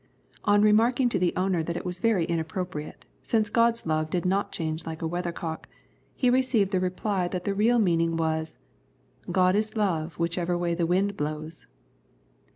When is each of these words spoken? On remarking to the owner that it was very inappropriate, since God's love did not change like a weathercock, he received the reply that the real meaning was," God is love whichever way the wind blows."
On 0.45 0.63
remarking 0.63 1.09
to 1.09 1.19
the 1.19 1.31
owner 1.35 1.61
that 1.61 1.77
it 1.77 1.85
was 1.85 1.99
very 1.99 2.25
inappropriate, 2.25 3.05
since 3.21 3.51
God's 3.51 3.85
love 3.85 4.09
did 4.09 4.25
not 4.25 4.51
change 4.51 4.83
like 4.83 5.03
a 5.03 5.07
weathercock, 5.07 5.69
he 6.15 6.27
received 6.31 6.71
the 6.71 6.79
reply 6.79 7.27
that 7.27 7.43
the 7.43 7.53
real 7.53 7.77
meaning 7.77 8.17
was," 8.17 8.57
God 9.31 9.55
is 9.55 9.75
love 9.77 10.15
whichever 10.17 10.57
way 10.57 10.73
the 10.73 10.87
wind 10.87 11.15
blows." 11.15 11.67